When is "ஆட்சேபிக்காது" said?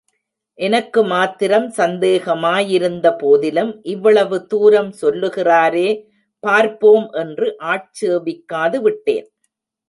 7.73-8.79